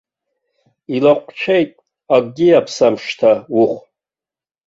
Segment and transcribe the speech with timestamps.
[0.95, 1.71] Илаҟәцәеит,
[2.15, 3.79] акгьы иаԥсам шьҭа ухә.